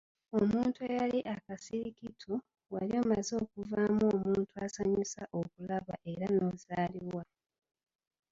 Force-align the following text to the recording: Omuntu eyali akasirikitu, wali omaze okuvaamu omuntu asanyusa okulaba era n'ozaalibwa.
Omuntu 0.39 0.79
eyali 0.91 1.19
akasirikitu, 1.35 2.31
wali 2.73 2.93
omaze 3.01 3.33
okuvaamu 3.43 4.03
omuntu 4.15 4.53
asanyusa 4.65 5.21
okulaba 5.39 5.95
era 6.11 6.25
n'ozaalibwa. 6.31 7.23